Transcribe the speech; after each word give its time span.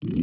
Tilda 0.00 0.14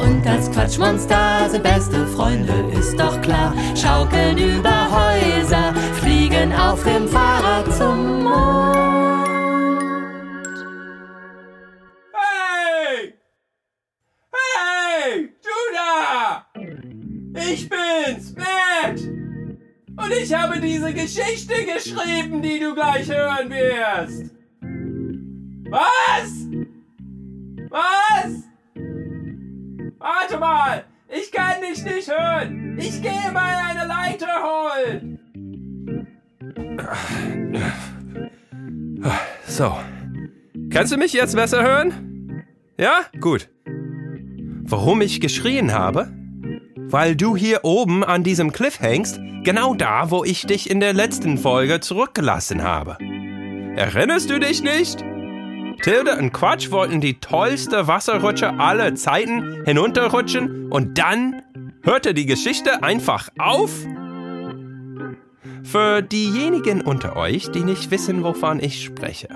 und 0.00 0.24
das 0.24 0.50
Quatschmonster 0.50 1.50
sind 1.50 1.62
beste 1.62 2.06
Freunde, 2.06 2.54
ist 2.72 2.98
doch 2.98 3.20
klar. 3.20 3.52
Schaukeln 3.76 4.38
über 4.38 4.88
Häuser, 4.90 5.74
fliegen 6.00 6.54
auf 6.54 6.82
dem 6.84 7.06
Fahrrad 7.06 7.23
Und 20.04 20.12
ich 20.12 20.34
habe 20.34 20.60
diese 20.60 20.92
Geschichte 20.92 21.54
geschrieben, 21.64 22.42
die 22.42 22.58
du 22.58 22.74
gleich 22.74 23.08
hören 23.08 23.48
wirst. 23.48 24.34
Was? 25.70 26.46
Was? 27.70 28.42
Warte 29.98 30.38
mal! 30.38 30.84
Ich 31.08 31.32
kann 31.32 31.62
dich 31.62 31.82
nicht 31.84 32.10
hören! 32.10 32.76
Ich 32.78 33.00
gehe 33.00 33.32
mal 33.32 33.54
eine 33.70 33.86
Leiter 33.86 34.26
holen! 34.42 35.18
So. 39.46 39.74
Kannst 40.70 40.92
du 40.92 40.98
mich 40.98 41.12
jetzt 41.14 41.34
besser 41.34 41.62
hören? 41.62 42.44
Ja? 42.78 43.06
Gut. 43.20 43.48
Warum 44.64 45.00
ich 45.00 45.20
geschrien 45.20 45.72
habe? 45.72 46.12
Weil 46.88 47.16
du 47.16 47.36
hier 47.36 47.60
oben 47.64 48.04
an 48.04 48.22
diesem 48.22 48.52
Cliff 48.52 48.80
hängst, 48.80 49.20
genau 49.42 49.74
da, 49.74 50.10
wo 50.10 50.24
ich 50.24 50.46
dich 50.46 50.70
in 50.70 50.80
der 50.80 50.92
letzten 50.92 51.38
Folge 51.38 51.80
zurückgelassen 51.80 52.62
habe. 52.62 52.98
Erinnerst 53.76 54.30
du 54.30 54.38
dich 54.38 54.62
nicht? 54.62 55.04
Tilde 55.82 56.16
und 56.18 56.32
Quatsch 56.32 56.70
wollten 56.70 57.00
die 57.00 57.20
tollste 57.20 57.86
Wasserrutsche 57.86 58.58
aller 58.58 58.94
Zeiten 58.94 59.64
hinunterrutschen 59.64 60.70
und 60.70 60.98
dann 60.98 61.42
hörte 61.82 62.14
die 62.14 62.26
Geschichte 62.26 62.82
einfach 62.82 63.28
auf? 63.38 63.70
Für 65.64 66.02
diejenigen 66.02 66.82
unter 66.82 67.16
euch, 67.16 67.50
die 67.50 67.64
nicht 67.64 67.90
wissen, 67.90 68.22
wovon 68.22 68.60
ich 68.60 68.84
spreche. 68.84 69.28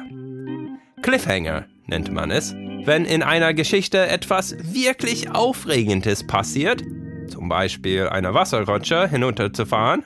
Cliffhanger 1.02 1.66
nennt 1.86 2.12
man 2.12 2.30
es, 2.30 2.54
wenn 2.84 3.04
in 3.04 3.22
einer 3.22 3.54
Geschichte 3.54 4.06
etwas 4.06 4.56
wirklich 4.62 5.30
Aufregendes 5.30 6.26
passiert, 6.26 6.82
zum 7.28 7.48
Beispiel 7.48 8.08
eine 8.08 8.34
Wasserrutsche 8.34 9.08
hinunterzufahren, 9.08 10.04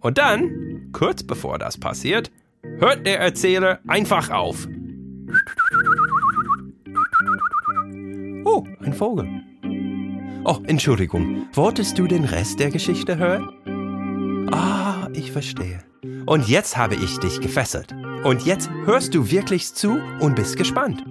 und 0.00 0.18
dann, 0.18 0.88
kurz 0.92 1.22
bevor 1.22 1.58
das 1.58 1.78
passiert, 1.78 2.30
hört 2.78 3.06
der 3.06 3.20
Erzähler 3.20 3.80
einfach 3.86 4.30
auf. 4.30 4.66
Oh, 8.44 8.64
ein 8.80 8.92
Vogel. 8.92 9.28
Oh, 10.44 10.58
Entschuldigung. 10.66 11.46
Wolltest 11.52 11.98
du 11.98 12.06
den 12.06 12.24
Rest 12.24 12.58
der 12.58 12.70
Geschichte 12.70 13.16
hören? 13.16 14.48
Ah, 14.52 15.08
ich 15.12 15.30
verstehe. 15.30 15.84
Und 16.26 16.48
jetzt 16.48 16.76
habe 16.76 16.96
ich 16.96 17.18
dich 17.18 17.40
gefesselt. 17.40 17.94
Und 18.24 18.44
jetzt 18.44 18.70
hörst 18.84 19.14
du 19.14 19.30
wirklich 19.30 19.72
zu 19.72 20.00
und 20.20 20.34
bist 20.34 20.56
gespannt. 20.56 21.04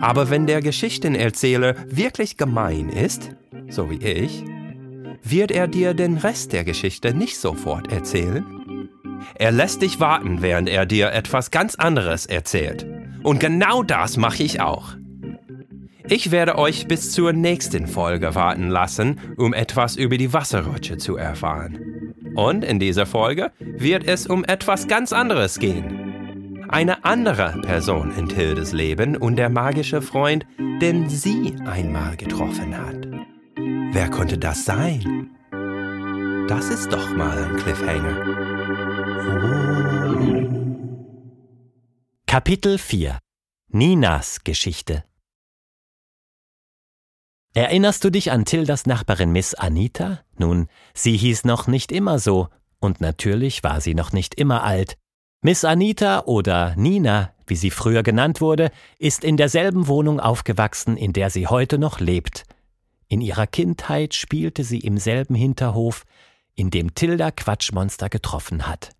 Aber 0.00 0.28
wenn 0.28 0.46
der 0.46 0.60
Geschichtenerzähler 0.60 1.76
wirklich 1.88 2.36
gemein 2.36 2.88
ist, 2.88 3.30
so 3.68 3.90
wie 3.90 4.04
ich, 4.04 4.44
wird 5.22 5.50
er 5.50 5.66
dir 5.66 5.94
den 5.94 6.16
Rest 6.18 6.52
der 6.52 6.64
Geschichte 6.64 7.14
nicht 7.14 7.38
sofort 7.38 7.90
erzählen. 7.90 8.88
Er 9.36 9.52
lässt 9.52 9.82
dich 9.82 10.00
warten, 10.00 10.42
während 10.42 10.68
er 10.68 10.86
dir 10.86 11.12
etwas 11.12 11.50
ganz 11.50 11.74
anderes 11.74 12.26
erzählt. 12.26 12.86
Und 13.22 13.40
genau 13.40 13.82
das 13.82 14.16
mache 14.16 14.42
ich 14.42 14.60
auch. 14.60 14.96
Ich 16.06 16.30
werde 16.30 16.58
euch 16.58 16.86
bis 16.86 17.12
zur 17.12 17.32
nächsten 17.32 17.86
Folge 17.86 18.34
warten 18.34 18.68
lassen, 18.68 19.18
um 19.38 19.54
etwas 19.54 19.96
über 19.96 20.18
die 20.18 20.34
Wasserrutsche 20.34 20.98
zu 20.98 21.16
erfahren. 21.16 22.14
Und 22.34 22.62
in 22.62 22.78
dieser 22.78 23.06
Folge 23.06 23.52
wird 23.58 24.06
es 24.06 24.26
um 24.26 24.44
etwas 24.44 24.86
ganz 24.86 25.14
anderes 25.14 25.58
gehen. 25.58 26.66
Eine 26.68 27.04
andere 27.04 27.60
Person 27.62 28.12
in 28.18 28.28
Tildes 28.28 28.72
Leben 28.72 29.16
und 29.16 29.36
der 29.36 29.48
magische 29.48 30.02
Freund, 30.02 30.44
den 30.58 31.08
sie 31.08 31.54
einmal 31.64 32.16
getroffen 32.16 32.76
hat. 32.76 33.23
Wer 33.94 34.10
konnte 34.10 34.36
das 34.36 34.64
sein? 34.64 35.30
Das 36.48 36.68
ist 36.68 36.92
doch 36.92 37.14
mal 37.14 37.38
ein 37.38 37.54
Cliffhanger. 37.54 38.16
Kapitel 42.26 42.78
4 42.78 43.20
Ninas 43.68 44.42
Geschichte 44.42 45.04
Erinnerst 47.54 48.02
du 48.02 48.10
dich 48.10 48.32
an 48.32 48.44
Tildas 48.44 48.86
Nachbarin 48.86 49.30
Miss 49.30 49.54
Anita? 49.54 50.22
Nun, 50.38 50.66
sie 50.92 51.16
hieß 51.16 51.44
noch 51.44 51.68
nicht 51.68 51.92
immer 51.92 52.18
so, 52.18 52.48
und 52.80 53.00
natürlich 53.00 53.62
war 53.62 53.80
sie 53.80 53.94
noch 53.94 54.12
nicht 54.12 54.34
immer 54.34 54.64
alt. 54.64 54.98
Miss 55.40 55.64
Anita 55.64 56.24
oder 56.24 56.74
Nina, 56.74 57.32
wie 57.46 57.54
sie 57.54 57.70
früher 57.70 58.02
genannt 58.02 58.40
wurde, 58.40 58.72
ist 58.98 59.22
in 59.22 59.36
derselben 59.36 59.86
Wohnung 59.86 60.18
aufgewachsen, 60.18 60.96
in 60.96 61.12
der 61.12 61.30
sie 61.30 61.46
heute 61.46 61.78
noch 61.78 62.00
lebt. 62.00 62.44
In 63.14 63.20
ihrer 63.20 63.46
Kindheit 63.46 64.12
spielte 64.12 64.64
sie 64.64 64.80
im 64.80 64.98
selben 64.98 65.36
Hinterhof, 65.36 66.02
in 66.56 66.70
dem 66.70 66.96
Tilda 66.96 67.30
Quatschmonster 67.30 68.08
getroffen 68.08 68.66
hat. 68.66 68.90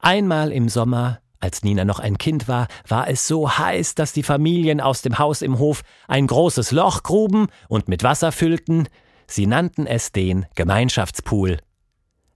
Einmal 0.00 0.50
im 0.50 0.68
Sommer 0.68 1.20
als 1.38 1.62
Nina 1.62 1.84
noch 1.84 2.00
ein 2.00 2.18
Kind 2.18 2.48
war, 2.48 2.66
war 2.88 3.08
es 3.08 3.28
so 3.28 3.56
heiß, 3.56 3.94
dass 3.94 4.12
die 4.12 4.24
Familien 4.24 4.80
aus 4.80 5.00
dem 5.00 5.20
Haus 5.20 5.42
im 5.42 5.60
Hof 5.60 5.82
ein 6.08 6.26
großes 6.26 6.72
Loch 6.72 7.04
gruben 7.04 7.46
und 7.68 7.86
mit 7.86 8.02
Wasser 8.02 8.32
füllten. 8.32 8.88
Sie 9.28 9.46
nannten 9.46 9.86
es 9.86 10.10
den 10.10 10.46
Gemeinschaftspool. 10.56 11.58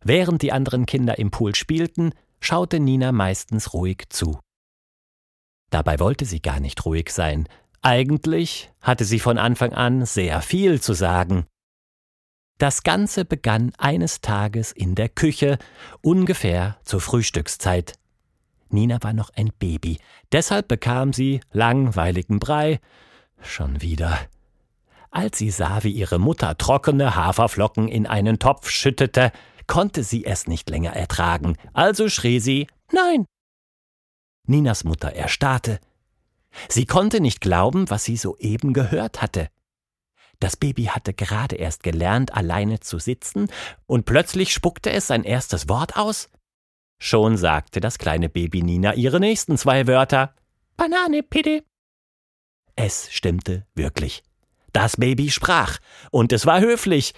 Während 0.05 0.43
die 0.43 0.53
anderen 0.53 0.87
Kinder 0.87 1.19
im 1.19 1.33
Pool 1.33 1.57
spielten, 1.57 2.13
schaute 2.39 2.79
Nina 2.79 3.11
meistens 3.11 3.75
ruhig 3.75 4.05
zu. 4.11 4.39
Dabei 5.71 5.99
wollte 5.99 6.25
sie 6.25 6.41
gar 6.41 6.61
nicht 6.61 6.85
ruhig 6.85 7.11
sein. 7.11 7.49
Eigentlich 7.83 8.71
hatte 8.81 9.05
sie 9.05 9.19
von 9.19 9.39
Anfang 9.39 9.73
an 9.73 10.07
sehr 10.07 10.41
viel 10.41 10.81
zu 10.81 10.93
sagen. 10.93 11.47
Das 12.59 12.85
Ganze 12.85 13.25
begann 13.25 13.73
eines 13.77 14.21
Tages 14.21 14.71
in 14.71 14.95
der 14.95 15.09
Küche, 15.09 15.59
ungefähr 16.01 16.79
zur 16.85 17.01
Frühstückszeit. 17.01 17.95
Nina 18.69 19.03
war 19.03 19.13
noch 19.13 19.31
ein 19.35 19.51
Baby, 19.59 19.99
deshalb 20.31 20.69
bekam 20.69 21.13
sie 21.13 21.41
langweiligen 21.51 22.39
Brei. 22.39 22.79
Schon 23.41 23.83
wieder. 23.83 24.17
Als 25.11 25.39
sie 25.39 25.51
sah, 25.51 25.83
wie 25.83 25.91
ihre 25.91 26.21
Mutter 26.21 26.57
trockene 26.57 27.17
Haferflocken 27.17 27.89
in 27.89 28.07
einen 28.07 28.39
Topf 28.39 28.71
schüttete, 28.71 29.33
konnte 29.67 30.05
sie 30.05 30.25
es 30.25 30.47
nicht 30.47 30.71
länger 30.71 30.93
ertragen, 30.93 31.57
also 31.73 32.09
schrie 32.09 32.39
sie 32.39 32.69
Nein. 32.93 33.27
Ninas 34.47 34.85
Mutter 34.85 35.13
erstarrte. 35.13 35.81
Sie 36.69 36.87
konnte 36.87 37.21
nicht 37.21 37.41
glauben, 37.41 37.91
was 37.91 38.05
sie 38.05 38.17
soeben 38.17 38.73
gehört 38.73 39.23
hatte. 39.23 39.49
Das 40.41 40.57
Baby 40.57 40.87
hatte 40.87 41.15
gerade 41.15 41.57
erst 41.57 41.83
gelernt, 41.83 42.35
alleine 42.35 42.81
zu 42.81 42.99
sitzen, 42.99 43.49
und 43.87 44.07
plötzlich 44.07 44.53
spuckte 44.53 44.91
es 44.91 45.07
sein 45.07 45.23
erstes 45.23 45.69
Wort 45.69 45.97
aus. 45.97 46.29
Schon 46.99 47.37
sagte 47.37 47.81
das 47.81 47.99
kleine 47.99 48.29
Baby 48.29 48.63
Nina 48.63 48.95
ihre 48.95 49.21
nächsten 49.21 49.57
zwei 49.57 49.87
Wörter. 49.87 50.35
Banane, 50.77 51.23
bitte. 51.23 51.65
Es 52.75 53.13
stimmte 53.13 53.67
wirklich. 53.75 54.23
Das 54.73 54.97
Baby 54.97 55.31
sprach, 55.31 55.79
und 56.11 56.33
es 56.33 56.47
war 56.47 56.61
höflich. 56.61 57.15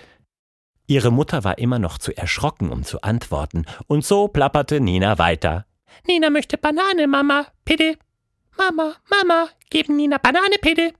Ihre 0.86 1.10
Mutter 1.10 1.44
war 1.44 1.58
immer 1.58 1.78
noch 1.78 1.98
zu 1.98 2.14
erschrocken, 2.14 2.70
um 2.70 2.84
zu 2.84 3.00
antworten, 3.02 3.64
und 3.86 4.04
so 4.04 4.28
plapperte 4.28 4.80
Nina 4.80 5.18
weiter. 5.18 5.66
Nina 6.06 6.30
möchte 6.30 6.58
Banane, 6.58 7.06
Mama, 7.06 7.46
bitte. 7.64 7.96
Mama, 8.56 8.94
Mama, 9.10 9.48
geben 9.70 9.96
Nina 9.96 10.18
Banane, 10.18 10.56
bitte. 10.60 10.92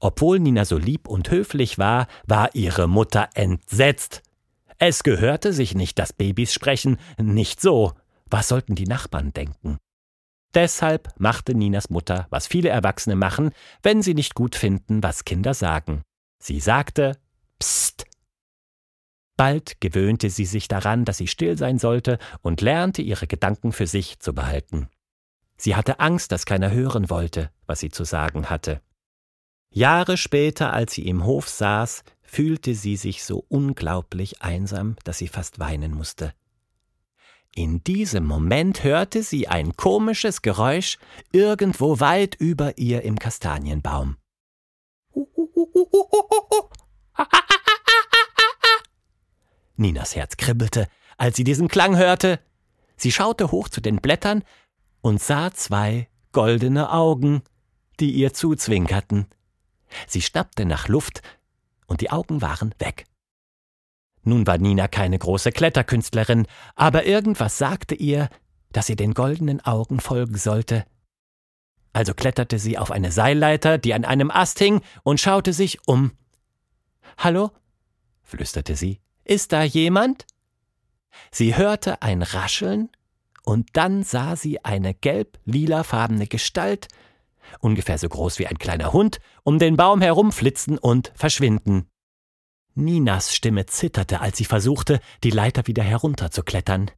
Obwohl 0.00 0.38
Nina 0.38 0.64
so 0.64 0.76
lieb 0.76 1.08
und 1.08 1.30
höflich 1.30 1.78
war, 1.78 2.08
war 2.26 2.54
ihre 2.54 2.88
Mutter 2.88 3.30
entsetzt. 3.34 4.22
Es 4.78 5.02
gehörte 5.02 5.52
sich 5.52 5.74
nicht, 5.74 5.98
dass 5.98 6.12
Babys 6.12 6.52
sprechen, 6.52 6.98
nicht 7.18 7.60
so. 7.60 7.92
Was 8.26 8.48
sollten 8.48 8.74
die 8.74 8.86
Nachbarn 8.86 9.32
denken? 9.32 9.78
Deshalb 10.54 11.08
machte 11.18 11.54
Ninas 11.54 11.90
Mutter, 11.90 12.26
was 12.30 12.46
viele 12.46 12.68
Erwachsene 12.68 13.16
machen, 13.16 13.50
wenn 13.82 14.02
sie 14.02 14.14
nicht 14.14 14.34
gut 14.34 14.54
finden, 14.54 15.02
was 15.02 15.24
Kinder 15.24 15.54
sagen. 15.54 16.02
Sie 16.38 16.60
sagte 16.60 17.18
Psst. 17.58 18.04
Bald 19.36 19.80
gewöhnte 19.80 20.30
sie 20.30 20.44
sich 20.44 20.68
daran, 20.68 21.04
dass 21.04 21.18
sie 21.18 21.26
still 21.26 21.58
sein 21.58 21.78
sollte 21.78 22.18
und 22.40 22.60
lernte 22.60 23.02
ihre 23.02 23.26
Gedanken 23.26 23.72
für 23.72 23.88
sich 23.88 24.20
zu 24.20 24.32
behalten. 24.32 24.88
Sie 25.56 25.76
hatte 25.76 26.00
Angst, 26.00 26.32
dass 26.32 26.46
keiner 26.46 26.70
hören 26.70 27.10
wollte, 27.10 27.50
was 27.66 27.80
sie 27.80 27.90
zu 27.90 28.04
sagen 28.04 28.50
hatte. 28.50 28.80
Jahre 29.70 30.16
später, 30.16 30.72
als 30.72 30.94
sie 30.94 31.06
im 31.06 31.24
Hof 31.24 31.48
saß, 31.48 32.04
fühlte 32.22 32.74
sie 32.74 32.96
sich 32.96 33.24
so 33.24 33.44
unglaublich 33.48 34.42
einsam, 34.42 34.96
dass 35.04 35.18
sie 35.18 35.28
fast 35.28 35.58
weinen 35.58 35.92
musste. 35.92 36.34
In 37.56 37.84
diesem 37.84 38.24
Moment 38.24 38.82
hörte 38.82 39.22
sie 39.22 39.46
ein 39.46 39.76
komisches 39.76 40.42
Geräusch 40.42 40.98
irgendwo 41.30 42.00
weit 42.00 42.34
über 42.34 42.78
ihr 42.78 43.02
im 43.02 43.18
Kastanienbaum. 43.18 44.16
Ninas 49.76 50.16
Herz 50.16 50.36
kribbelte, 50.36 50.88
als 51.16 51.36
sie 51.36 51.44
diesen 51.44 51.68
Klang 51.68 51.96
hörte. 51.96 52.40
Sie 52.96 53.12
schaute 53.12 53.50
hoch 53.50 53.68
zu 53.68 53.80
den 53.80 53.96
Blättern 53.96 54.42
und 55.04 55.20
sah 55.20 55.52
zwei 55.52 56.08
goldene 56.32 56.90
Augen, 56.90 57.42
die 58.00 58.12
ihr 58.12 58.32
zuzwinkerten. 58.32 59.26
Sie 60.06 60.22
schnappte 60.22 60.64
nach 60.64 60.88
Luft, 60.88 61.20
und 61.86 62.00
die 62.00 62.10
Augen 62.10 62.40
waren 62.40 62.74
weg. 62.78 63.04
Nun 64.22 64.46
war 64.46 64.56
Nina 64.56 64.88
keine 64.88 65.18
große 65.18 65.52
Kletterkünstlerin, 65.52 66.46
aber 66.74 67.04
irgendwas 67.04 67.58
sagte 67.58 67.94
ihr, 67.94 68.30
dass 68.72 68.86
sie 68.86 68.96
den 68.96 69.12
goldenen 69.12 69.60
Augen 69.60 70.00
folgen 70.00 70.38
sollte. 70.38 70.86
Also 71.92 72.14
kletterte 72.14 72.58
sie 72.58 72.78
auf 72.78 72.90
eine 72.90 73.12
Seilleiter, 73.12 73.76
die 73.76 73.92
an 73.92 74.06
einem 74.06 74.30
Ast 74.30 74.58
hing, 74.58 74.80
und 75.02 75.20
schaute 75.20 75.52
sich 75.52 75.86
um. 75.86 76.12
Hallo? 77.18 77.50
flüsterte 78.22 78.74
sie. 78.74 79.02
Ist 79.22 79.52
da 79.52 79.64
jemand? 79.64 80.24
Sie 81.30 81.54
hörte 81.54 82.00
ein 82.00 82.22
Rascheln, 82.22 82.88
und 83.44 83.68
dann 83.74 84.02
sah 84.02 84.36
sie 84.36 84.64
eine 84.64 84.94
gelb-lilafarbene 84.94 86.26
Gestalt, 86.26 86.88
ungefähr 87.60 87.98
so 87.98 88.08
groß 88.08 88.38
wie 88.38 88.46
ein 88.46 88.58
kleiner 88.58 88.92
Hund, 88.92 89.20
um 89.42 89.58
den 89.58 89.76
Baum 89.76 90.00
herumflitzen 90.00 90.78
und 90.78 91.12
verschwinden. 91.14 91.88
Ninas 92.74 93.34
Stimme 93.34 93.66
zitterte, 93.66 94.20
als 94.20 94.38
sie 94.38 94.44
versuchte, 94.44 95.00
die 95.22 95.30
Leiter 95.30 95.66
wieder 95.66 95.84
herunterzuklettern. 95.84 96.90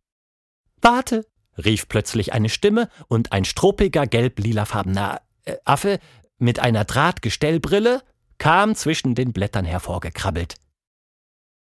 Warte! 0.80 1.26
rief 1.58 1.88
plötzlich 1.88 2.32
eine 2.32 2.48
Stimme, 2.48 2.88
und 3.08 3.32
ein 3.32 3.44
struppiger 3.44 4.06
gelb-lilafarbener 4.06 5.22
äh, 5.44 5.56
Affe 5.64 5.98
mit 6.38 6.58
einer 6.58 6.84
Drahtgestellbrille 6.84 8.02
kam 8.38 8.74
zwischen 8.74 9.14
den 9.14 9.32
Blättern 9.32 9.64
hervorgekrabbelt. 9.64 10.56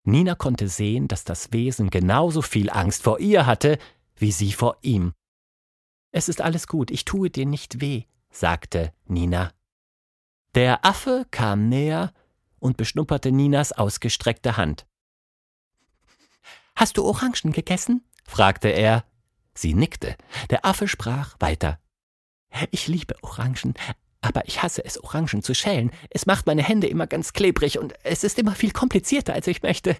Nina 0.03 0.35
konnte 0.35 0.67
sehen, 0.67 1.07
dass 1.07 1.23
das 1.23 1.51
Wesen 1.51 1.89
genauso 1.89 2.41
viel 2.41 2.69
Angst 2.69 3.03
vor 3.03 3.19
ihr 3.19 3.45
hatte, 3.45 3.77
wie 4.15 4.31
sie 4.31 4.53
vor 4.53 4.77
ihm. 4.81 5.13
Es 6.11 6.29
ist 6.29 6.41
alles 6.41 6.67
gut, 6.67 6.91
ich 6.91 7.05
tue 7.05 7.29
dir 7.29 7.45
nicht 7.45 7.81
weh, 7.81 8.03
sagte 8.29 8.93
Nina. 9.05 9.51
Der 10.55 10.85
Affe 10.85 11.25
kam 11.31 11.67
näher 11.67 12.13
und 12.59 12.77
beschnupperte 12.77 13.31
Ninas 13.31 13.73
ausgestreckte 13.73 14.55
Hand. 14.55 14.85
Hast 16.75 16.97
du 16.97 17.03
Orangen 17.03 17.51
gegessen? 17.51 18.03
fragte 18.25 18.69
er. 18.69 19.05
Sie 19.53 19.73
nickte. 19.73 20.15
Der 20.49 20.65
Affe 20.65 20.87
sprach 20.87 21.35
weiter. 21.39 21.79
Ich 22.71 22.87
liebe 22.87 23.15
Orangen, 23.21 23.73
aber 24.21 24.47
ich 24.47 24.63
hasse 24.63 24.83
es, 24.83 25.01
Orangen 25.01 25.43
zu 25.43 25.53
schälen. 25.53 25.91
Es 26.09 26.25
macht 26.25 26.47
meine 26.47 26.63
Hände 26.63 26.87
immer 26.87 27.07
ganz 27.07 27.33
klebrig 27.33 27.79
und 27.79 27.93
es 28.03 28.23
ist 28.23 28.39
immer 28.39 28.55
viel 28.55 28.71
komplizierter, 28.71 29.33
als 29.33 29.47
ich 29.47 29.61
möchte. 29.61 29.95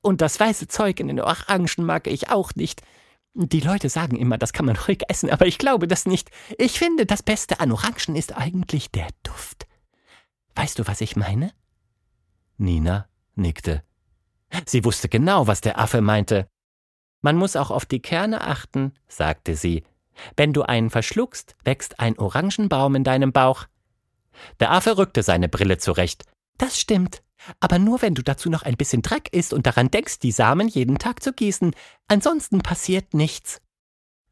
Und 0.00 0.20
das 0.20 0.40
weiße 0.40 0.68
Zeug 0.68 1.00
in 1.00 1.08
den 1.08 1.20
Orangen 1.20 1.86
mag 1.86 2.06
ich 2.06 2.30
auch 2.30 2.54
nicht. 2.54 2.82
Die 3.34 3.60
Leute 3.60 3.88
sagen 3.88 4.16
immer, 4.16 4.38
das 4.38 4.52
kann 4.52 4.66
man 4.66 4.76
ruhig 4.88 5.02
essen, 5.08 5.30
aber 5.30 5.46
ich 5.46 5.58
glaube 5.58 5.86
das 5.88 6.06
nicht. 6.06 6.30
Ich 6.58 6.78
finde, 6.78 7.06
das 7.06 7.22
Beste 7.22 7.60
an 7.60 7.72
Orangen 7.72 8.16
ist 8.16 8.36
eigentlich 8.36 8.90
der 8.90 9.08
Duft. 9.22 9.66
Weißt 10.54 10.78
du, 10.78 10.86
was 10.86 11.00
ich 11.00 11.16
meine? 11.16 11.52
Nina 12.56 13.08
nickte. 13.34 13.84
Sie 14.66 14.84
wusste 14.84 15.08
genau, 15.08 15.46
was 15.46 15.60
der 15.60 15.78
Affe 15.78 16.00
meinte. 16.00 16.48
Man 17.20 17.36
muss 17.36 17.56
auch 17.56 17.70
auf 17.70 17.86
die 17.86 18.00
Kerne 18.00 18.40
achten, 18.40 18.92
sagte 19.06 19.54
sie. 19.54 19.84
Wenn 20.36 20.52
du 20.52 20.62
einen 20.62 20.90
verschluckst, 20.90 21.56
wächst 21.64 22.00
ein 22.00 22.18
Orangenbaum 22.18 22.94
in 22.96 23.04
deinem 23.04 23.32
Bauch. 23.32 23.66
Der 24.60 24.72
Affe 24.72 24.98
rückte 24.98 25.22
seine 25.22 25.48
Brille 25.48 25.78
zurecht. 25.78 26.24
Das 26.56 26.78
stimmt. 26.80 27.22
Aber 27.60 27.78
nur 27.78 28.02
wenn 28.02 28.14
du 28.14 28.22
dazu 28.22 28.50
noch 28.50 28.62
ein 28.62 28.76
bisschen 28.76 29.02
Dreck 29.02 29.28
isst 29.32 29.52
und 29.52 29.66
daran 29.66 29.90
denkst, 29.90 30.18
die 30.18 30.32
Samen 30.32 30.68
jeden 30.68 30.98
Tag 30.98 31.22
zu 31.22 31.32
gießen. 31.32 31.74
Ansonsten 32.08 32.60
passiert 32.60 33.14
nichts. 33.14 33.60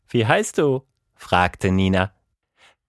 Wie 0.08 0.26
heißt 0.26 0.58
du? 0.58 0.82
fragte 1.14 1.70
Nina. 1.70 2.12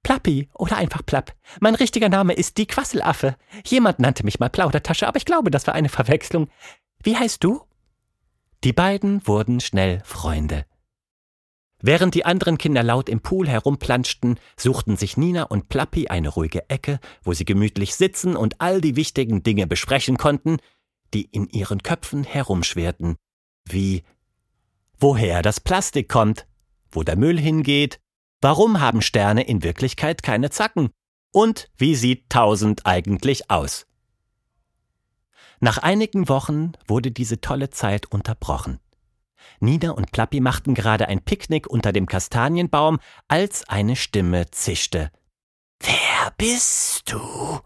Plappi 0.03 0.49
oder 0.53 0.77
einfach 0.77 1.05
Plapp. 1.05 1.35
Mein 1.59 1.75
richtiger 1.75 2.09
Name 2.09 2.33
ist 2.33 2.57
die 2.57 2.65
Quasselaffe. 2.65 3.35
Jemand 3.65 3.99
nannte 3.99 4.23
mich 4.23 4.39
mal 4.39 4.49
Plaudertasche, 4.49 5.07
aber 5.07 5.17
ich 5.17 5.25
glaube, 5.25 5.51
das 5.51 5.67
war 5.67 5.73
eine 5.73 5.89
Verwechslung. 5.89 6.49
Wie 7.03 7.17
heißt 7.17 7.43
du? 7.43 7.61
Die 8.63 8.73
beiden 8.73 9.25
wurden 9.27 9.59
schnell 9.59 10.01
Freunde. 10.03 10.65
Während 11.79 12.15
die 12.15 12.25
anderen 12.25 12.57
Kinder 12.57 12.81
laut 12.81 13.07
im 13.07 13.21
Pool 13.21 13.47
herumplanschten, 13.47 14.39
suchten 14.57 14.97
sich 14.97 15.15
Nina 15.15 15.44
und 15.44 15.69
Plappi 15.69 16.07
eine 16.07 16.29
ruhige 16.29 16.69
Ecke, 16.69 17.00
wo 17.24 17.33
sie 17.33 17.45
gemütlich 17.45 17.95
sitzen 17.95 18.35
und 18.35 18.59
all 18.59 18.81
die 18.81 18.95
wichtigen 18.95 19.44
Dinge 19.44 19.68
besprechen 19.68 20.18
konnten, 20.18 20.57
die 21.13 21.25
in 21.25 21.47
ihren 21.50 21.83
Köpfen 21.83 22.24
herumschwirrten, 22.24 23.15
wie 23.65 24.03
woher 25.00 25.41
das 25.41 25.59
Plastik 25.59 26.09
kommt, 26.09 26.47
wo 26.89 27.03
der 27.03 27.15
Müll 27.15 27.39
hingeht, 27.39 28.00
Warum 28.39 28.79
haben 28.79 29.01
Sterne 29.01 29.44
in 29.44 29.63
Wirklichkeit 29.63 30.21
keine 30.21 30.51
Zacken? 30.51 30.91
Und 31.31 31.69
wie 31.75 31.95
sieht 31.95 32.29
tausend 32.29 32.85
eigentlich 32.85 33.50
aus? 33.50 33.88
Nach 35.59 35.79
einigen 35.79 36.29
Wochen 36.29 36.74
wurde 36.88 37.12
diese 37.12 37.41
tolle 37.41 37.71
Zeit 37.71 38.06
unterbrochen. 38.12 38.79
Nina 39.59 39.91
und 39.91 40.11
Plappi 40.11 40.39
machten 40.39 40.73
gerade 40.73 41.07
ein 41.07 41.21
Picknick 41.21 41.67
unter 41.67 41.91
dem 41.91 42.05
Kastanienbaum, 42.05 42.99
als 43.27 43.67
eine 43.67 43.95
Stimme 43.95 44.49
zischte. 44.51 45.11
Wer 45.79 46.33
bist 46.38 47.11
du? 47.11 47.59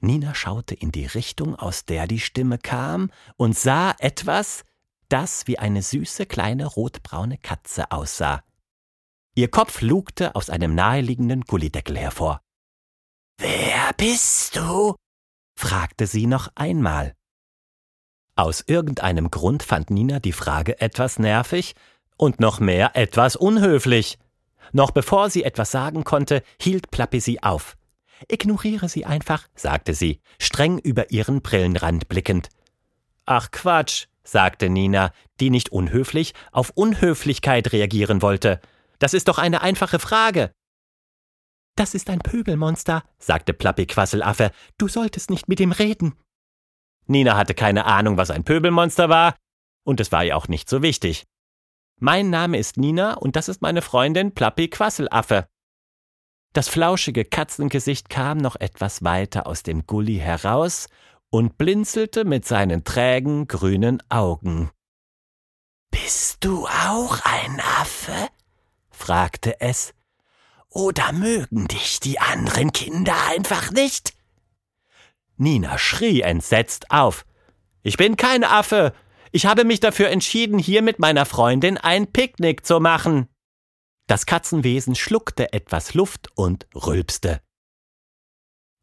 Nina 0.00 0.34
schaute 0.34 0.74
in 0.74 0.92
die 0.92 1.06
Richtung, 1.06 1.56
aus 1.56 1.84
der 1.84 2.06
die 2.06 2.20
Stimme 2.20 2.58
kam, 2.58 3.10
und 3.36 3.56
sah 3.56 3.94
etwas, 3.98 4.64
das 5.08 5.46
wie 5.46 5.58
eine 5.58 5.82
süße 5.82 6.26
kleine 6.26 6.66
rotbraune 6.66 7.38
Katze 7.38 7.90
aussah. 7.90 8.42
Ihr 9.34 9.50
Kopf 9.50 9.80
lugte 9.80 10.34
aus 10.34 10.50
einem 10.50 10.74
naheliegenden 10.74 11.42
Gullideckel 11.42 11.98
hervor. 11.98 12.40
Wer 13.38 13.92
bist 13.96 14.56
du? 14.56 14.94
fragte 15.56 16.06
sie 16.06 16.26
noch 16.26 16.48
einmal. 16.54 17.14
Aus 18.36 18.64
irgendeinem 18.66 19.30
Grund 19.30 19.62
fand 19.62 19.90
Nina 19.90 20.18
die 20.18 20.32
Frage 20.32 20.80
etwas 20.80 21.18
nervig 21.18 21.74
und 22.16 22.40
noch 22.40 22.58
mehr 22.58 22.96
etwas 22.96 23.36
unhöflich. 23.36 24.18
Noch 24.72 24.90
bevor 24.90 25.30
sie 25.30 25.44
etwas 25.44 25.70
sagen 25.70 26.04
konnte, 26.04 26.42
hielt 26.60 26.90
Plappi 26.90 27.20
sie 27.20 27.42
auf. 27.42 27.76
Ignoriere 28.28 28.88
sie 28.88 29.04
einfach, 29.04 29.46
sagte 29.54 29.94
sie, 29.94 30.20
streng 30.40 30.78
über 30.78 31.10
ihren 31.10 31.42
Brillenrand 31.42 32.08
blickend. 32.08 32.48
Ach 33.24 33.50
Quatsch, 33.50 34.06
sagte 34.24 34.68
Nina, 34.68 35.12
die 35.40 35.50
nicht 35.50 35.70
unhöflich 35.70 36.34
auf 36.50 36.70
Unhöflichkeit 36.70 37.72
reagieren 37.72 38.20
wollte. 38.22 38.60
Das 38.98 39.14
ist 39.14 39.28
doch 39.28 39.38
eine 39.38 39.62
einfache 39.62 39.98
Frage. 39.98 40.52
Das 41.76 41.94
ist 41.94 42.08
ein 42.08 42.20
Pöbelmonster, 42.20 43.02
sagte 43.18 43.52
Plappi 43.52 43.86
Quasselaffe. 43.86 44.50
Du 44.78 44.88
solltest 44.88 45.30
nicht 45.30 45.48
mit 45.48 45.60
ihm 45.60 45.72
reden. 45.72 46.14
Nina 47.06 47.36
hatte 47.36 47.54
keine 47.54 47.84
Ahnung, 47.84 48.16
was 48.16 48.30
ein 48.30 48.44
Pöbelmonster 48.44 49.08
war, 49.08 49.36
und 49.84 50.00
es 50.00 50.12
war 50.12 50.24
ihr 50.24 50.36
auch 50.36 50.48
nicht 50.48 50.68
so 50.68 50.82
wichtig. 50.82 51.24
Mein 52.00 52.30
Name 52.30 52.58
ist 52.58 52.76
Nina 52.76 53.14
und 53.14 53.36
das 53.36 53.48
ist 53.48 53.62
meine 53.62 53.82
Freundin 53.82 54.34
Plappi 54.34 54.68
Quasselaffe. 54.68 55.46
Das 56.52 56.68
flauschige 56.68 57.24
Katzengesicht 57.24 58.08
kam 58.08 58.38
noch 58.38 58.56
etwas 58.56 59.02
weiter 59.02 59.46
aus 59.46 59.62
dem 59.62 59.86
Gully 59.86 60.18
heraus 60.18 60.88
und 61.30 61.58
blinzelte 61.58 62.24
mit 62.24 62.46
seinen 62.46 62.84
trägen 62.84 63.48
grünen 63.48 64.02
Augen. 64.08 64.70
Bist 65.90 66.44
du 66.44 66.66
auch 66.66 67.18
ein 67.24 67.60
Affe? 67.60 68.28
fragte 68.90 69.60
es. 69.60 69.94
Oder 70.68 71.12
mögen 71.12 71.68
dich 71.68 72.00
die 72.00 72.18
anderen 72.18 72.72
Kinder 72.72 73.14
einfach 73.28 73.70
nicht? 73.70 74.12
Nina 75.36 75.78
schrie 75.78 76.22
entsetzt 76.22 76.90
auf. 76.90 77.24
Ich 77.82 77.96
bin 77.96 78.16
kein 78.16 78.44
Affe. 78.44 78.92
Ich 79.32 79.46
habe 79.46 79.64
mich 79.64 79.80
dafür 79.80 80.08
entschieden, 80.08 80.58
hier 80.58 80.82
mit 80.82 80.98
meiner 80.98 81.26
Freundin 81.26 81.76
ein 81.76 82.10
Picknick 82.10 82.64
zu 82.64 82.80
machen. 82.80 83.28
Das 84.06 84.26
Katzenwesen 84.26 84.94
schluckte 84.94 85.52
etwas 85.52 85.94
Luft 85.94 86.28
und 86.34 86.66
rülpste. 86.74 87.40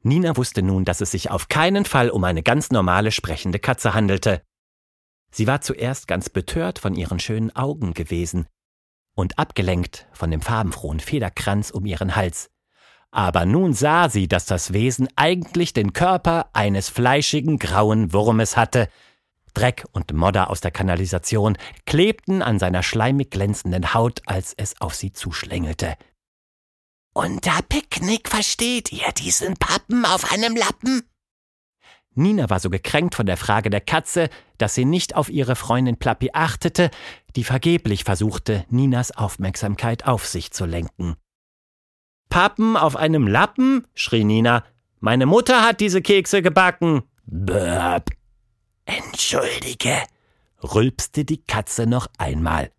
Nina 0.04 0.36
wusste 0.36 0.64
nun, 0.64 0.84
dass 0.84 1.02
es 1.02 1.12
sich 1.12 1.30
auf 1.30 1.48
keinen 1.48 1.86
Fall 1.86 2.10
um 2.10 2.24
eine 2.24 2.44
ganz 2.44 2.72
normale 2.72 3.12
sprechende 3.12 3.60
Katze 3.60 3.94
handelte. 3.94 4.42
Sie 5.32 5.48
war 5.48 5.62
zuerst 5.62 6.08
ganz 6.08 6.30
betört 6.30 6.80
von 6.80 6.96
ihren 6.96 7.20
schönen 7.20 7.56
Augen 7.56 7.94
gewesen, 7.94 8.48
und 9.16 9.38
abgelenkt 9.38 10.08
von 10.14 10.32
dem 10.32 10.42
farbenfrohen 10.42 11.00
Federkranz 11.00 11.70
um 11.70 11.86
ihren 11.86 12.16
Hals. 12.16 12.50
Aber 13.12 13.46
nun 13.46 13.74
sah 13.74 14.10
sie, 14.10 14.28
dass 14.28 14.46
das 14.46 14.72
Wesen 14.72 15.10
eigentlich 15.18 15.74
den 15.74 15.92
Körper 15.92 16.50
eines 16.54 16.90
fleischigen 16.90 17.60
grauen 17.60 18.14
Wurmes 18.14 18.56
hatte. 18.56 18.88
Dreck 19.54 19.86
und 19.92 20.14
Modder 20.14 20.50
aus 20.50 20.62
der 20.62 20.72
Kanalisation 20.72 21.58
klebten 21.86 22.42
an 22.42 22.58
seiner 22.58 22.84
schleimig 22.84 23.30
glänzenden 23.32 23.94
Haut, 23.94 24.22
als 24.26 24.54
es 24.56 24.80
auf 24.80 24.96
sie 24.96 25.12
zuschlängelte. 25.12 25.98
Unter 27.14 27.60
Picknick 27.68 28.30
versteht 28.30 28.94
ihr 28.94 29.12
diesen 29.12 29.56
Pappen 29.56 30.06
auf 30.06 30.32
einem 30.32 30.56
Lappen? 30.56 31.04
Nina 32.14 32.50
war 32.50 32.62
so 32.62 32.70
gekränkt 32.70 33.16
von 33.16 33.26
der 33.26 33.36
Frage 33.36 33.70
der 33.70 33.82
Katze, 33.82 34.30
dass 34.58 34.76
sie 34.76 34.86
nicht 34.86 35.16
auf 35.16 35.30
ihre 35.30 35.58
Freundin 35.58 35.98
Plappi 35.98 36.30
achtete, 36.34 36.90
die 37.36 37.44
vergeblich 37.44 38.06
versuchte, 38.06 38.66
Ninas 38.70 39.12
Aufmerksamkeit 39.12 40.06
auf 40.08 40.26
sich 40.26 40.52
zu 40.52 40.66
lenken. 40.66 41.18
Pappen 42.32 42.78
auf 42.78 42.96
einem 42.96 43.28
Lappen? 43.28 43.86
schrie 43.94 44.24
Nina. 44.24 44.64
Meine 45.02 45.26
Mutter 45.26 45.64
hat 45.64 45.82
diese 45.82 46.02
Kekse 46.02 46.42
gebacken. 46.42 47.04
Böb. 47.26 48.06
Entschuldige, 48.86 49.98
rülpste 50.64 51.26
die 51.26 51.44
Katze 51.44 51.86
noch 51.86 52.08
einmal. 52.18 52.72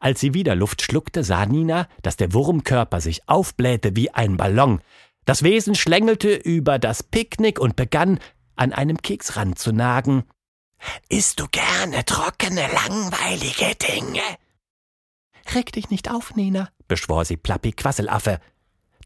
Als 0.00 0.20
sie 0.20 0.34
wieder 0.34 0.56
Luft 0.56 0.82
schluckte, 0.82 1.22
sah 1.22 1.46
Nina, 1.46 1.88
dass 2.02 2.16
der 2.16 2.32
Wurmkörper 2.34 3.00
sich 3.00 3.28
aufblähte 3.28 3.94
wie 3.94 4.10
ein 4.10 4.36
Ballon. 4.36 4.82
Das 5.24 5.44
Wesen 5.44 5.76
schlängelte 5.76 6.34
über 6.34 6.80
das 6.80 7.04
Picknick 7.04 7.60
und 7.60 7.76
begann, 7.76 8.18
an 8.56 8.72
einem 8.72 8.98
Keksrand 8.98 9.60
zu 9.60 9.72
nagen. 9.72 10.24
Isst 11.08 11.38
du 11.38 11.46
gerne 11.52 12.04
trockene, 12.04 12.66
langweilige 12.72 13.76
Dinge? 13.76 14.22
Reg 15.54 15.70
dich 15.70 15.90
nicht 15.90 16.10
auf, 16.10 16.34
Nina, 16.34 16.68
beschwor 16.88 17.24
sie 17.24 17.36
Plappi 17.36 17.70
Quasselaffe. 17.72 18.40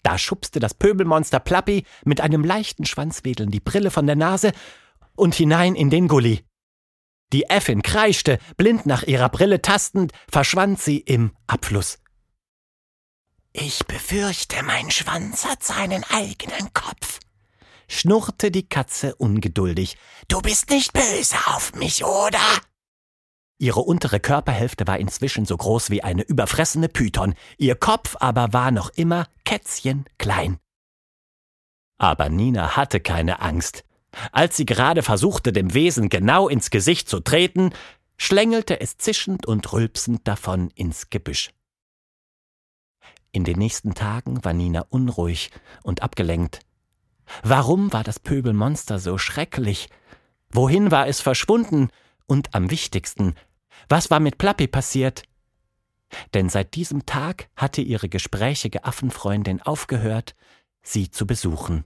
Da 0.03 0.19
schubste 0.19 0.61
das 0.61 0.75
Pöbelmonster 0.75 1.41
Plappi 1.41 1.85
mit 2.05 2.21
einem 2.21 2.45
leichten 2.45 2.87
Schwanzwedeln 2.87 3.51
die 3.51 3.61
Brille 3.61 3.91
von 3.91 4.07
der 4.07 4.17
Nase 4.17 4.53
und 5.15 5.35
hinein 5.35 5.75
in 5.75 5.91
den 5.91 6.09
Gully. 6.09 6.45
Die 7.33 7.45
Äffin 7.45 7.83
kreischte, 7.83 8.39
blind 8.57 8.87
nach 8.87 9.05
ihrer 9.05 9.29
Brille 9.29 9.63
tastend, 9.63 10.13
verschwand 10.31 10.81
sie 10.81 10.99
im 10.99 11.33
Abfluss. 11.47 11.99
Ich 13.53 13.85
befürchte, 13.87 14.63
mein 14.63 14.91
Schwanz 14.91 15.45
hat 15.45 15.63
seinen 15.63 16.05
eigenen 16.05 16.73
Kopf, 16.73 17.19
schnurrte 17.89 18.51
die 18.51 18.69
Katze 18.69 19.15
ungeduldig. 19.17 19.97
Du 20.29 20.41
bist 20.41 20.71
nicht 20.71 20.93
böse 20.93 21.37
auf 21.47 21.75
mich, 21.75 22.05
oder? 22.05 22.39
Ihre 23.61 23.81
untere 23.81 24.21
Körperhälfte 24.21 24.87
war 24.87 24.99
inzwischen 24.99 25.45
so 25.45 25.55
groß 25.55 25.91
wie 25.91 26.03
eine 26.03 26.23
überfressene 26.23 26.89
Python, 26.89 27.35
ihr 27.59 27.75
Kopf 27.75 28.17
aber 28.19 28.55
war 28.55 28.71
noch 28.71 28.89
immer 28.89 29.27
kätzchenklein. 29.45 30.59
Aber 31.99 32.31
Nina 32.31 32.77
hatte 32.77 33.01
keine 33.01 33.43
Angst. 33.43 33.85
Als 34.33 34.57
sie 34.57 34.65
gerade 34.65 35.03
versuchte, 35.03 35.53
dem 35.53 35.75
Wesen 35.75 36.09
genau 36.09 36.49
ins 36.49 36.71
Gesicht 36.71 37.07
zu 37.11 37.21
treten, 37.21 37.75
schlängelte 38.17 38.81
es 38.81 38.97
zischend 38.97 39.45
und 39.45 39.71
rülpsend 39.75 40.27
davon 40.27 40.71
ins 40.71 41.11
Gebüsch. 41.11 41.51
In 43.31 43.45
den 43.45 43.59
nächsten 43.59 43.95
Tagen 43.95 44.43
war 44.43 44.55
Nina 44.55 44.87
unruhig 44.89 45.51
und 45.83 46.03
abgelenkt. 46.03 46.61
Warum 47.43 47.93
war 47.93 48.05
das 48.05 48.21
Pöbelmonster 48.21 48.99
so 48.99 49.19
schrecklich? 49.19 49.91
Wohin 50.49 50.91
war 50.91 51.09
es 51.09 51.21
verschwunden? 51.21 51.91
Und 52.27 52.55
am 52.55 52.71
wichtigsten, 52.71 53.35
was 53.89 54.11
war 54.11 54.21
mit 54.21 54.39
Plappi 54.39 54.67
passiert? 54.67 55.25
Denn 56.35 56.49
seit 56.49 56.75
diesem 56.75 57.07
Tag 57.07 57.49
hatte 57.57 57.83
ihre 57.83 58.09
gesprächige 58.09 58.85
Affenfreundin 58.85 59.63
aufgehört, 59.63 60.35
sie 60.83 61.11
zu 61.11 61.27
besuchen. 61.27 61.85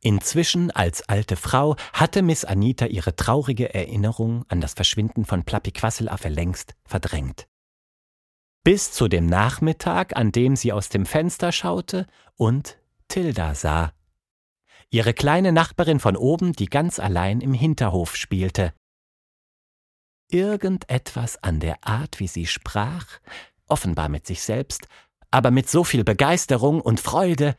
Inzwischen 0.00 0.70
als 0.70 1.08
alte 1.08 1.36
Frau 1.36 1.74
hatte 1.92 2.22
Miss 2.22 2.44
Anita 2.44 2.86
ihre 2.86 3.16
traurige 3.16 3.74
Erinnerung 3.74 4.44
an 4.48 4.60
das 4.60 4.74
Verschwinden 4.74 5.24
von 5.24 5.44
Plappi 5.44 5.72
Quasselaffe 5.72 6.28
längst 6.28 6.76
verdrängt 6.84 7.48
bis 8.66 8.90
zu 8.90 9.06
dem 9.06 9.26
Nachmittag, 9.26 10.16
an 10.16 10.32
dem 10.32 10.56
sie 10.56 10.72
aus 10.72 10.88
dem 10.88 11.06
Fenster 11.06 11.52
schaute 11.52 12.08
und 12.34 12.78
Tilda 13.06 13.54
sah. 13.54 13.92
Ihre 14.90 15.14
kleine 15.14 15.52
Nachbarin 15.52 16.00
von 16.00 16.16
oben, 16.16 16.52
die 16.52 16.66
ganz 16.66 16.98
allein 16.98 17.40
im 17.40 17.54
Hinterhof 17.54 18.16
spielte. 18.16 18.72
Irgendetwas 20.30 21.42
an 21.42 21.60
der 21.60 21.78
Art, 21.82 22.18
wie 22.18 22.28
sie 22.28 22.46
sprach, 22.46 23.06
offenbar 23.66 24.08
mit 24.08 24.26
sich 24.26 24.42
selbst, 24.42 24.88
aber 25.30 25.50
mit 25.50 25.68
so 25.68 25.84
viel 25.84 26.04
Begeisterung 26.04 26.80
und 26.80 27.00
Freude, 27.00 27.56